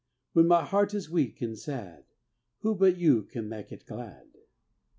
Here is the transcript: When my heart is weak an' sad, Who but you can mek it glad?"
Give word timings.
When 0.33 0.47
my 0.47 0.63
heart 0.65 0.95
is 0.95 1.11
weak 1.11 1.43
an' 1.43 1.55
sad, 1.55 2.05
Who 2.61 2.73
but 2.73 2.97
you 2.97 3.21
can 3.21 3.47
mek 3.47 3.71
it 3.71 3.85
glad?" 3.85 4.31